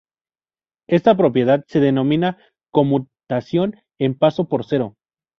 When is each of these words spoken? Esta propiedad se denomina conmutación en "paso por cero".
Esta 0.87 1.15
propiedad 1.15 1.63
se 1.67 1.79
denomina 1.79 2.39
conmutación 2.71 3.75
en 3.99 4.17
"paso 4.17 4.49
por 4.49 4.65
cero". 4.65 4.95